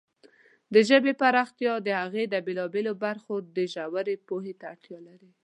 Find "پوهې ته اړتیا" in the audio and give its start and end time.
4.27-4.99